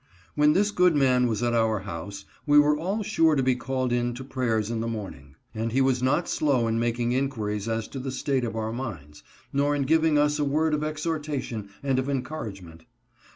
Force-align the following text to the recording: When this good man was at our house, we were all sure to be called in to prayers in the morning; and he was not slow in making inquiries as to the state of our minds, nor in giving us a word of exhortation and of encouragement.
When 0.33 0.53
this 0.53 0.71
good 0.71 0.95
man 0.95 1.27
was 1.27 1.43
at 1.43 1.53
our 1.53 1.81
house, 1.81 2.25
we 2.47 2.57
were 2.57 2.75
all 2.75 3.03
sure 3.03 3.35
to 3.35 3.43
be 3.43 3.53
called 3.55 3.93
in 3.93 4.15
to 4.15 4.23
prayers 4.23 4.71
in 4.71 4.81
the 4.81 4.87
morning; 4.87 5.35
and 5.53 5.71
he 5.71 5.79
was 5.79 6.01
not 6.01 6.27
slow 6.27 6.65
in 6.67 6.79
making 6.79 7.11
inquiries 7.11 7.69
as 7.69 7.87
to 7.89 7.99
the 7.99 8.09
state 8.09 8.43
of 8.43 8.55
our 8.55 8.73
minds, 8.73 9.21
nor 9.53 9.75
in 9.75 9.83
giving 9.83 10.17
us 10.17 10.39
a 10.39 10.43
word 10.43 10.73
of 10.73 10.83
exhortation 10.83 11.69
and 11.83 11.99
of 11.99 12.09
encouragement. 12.09 12.85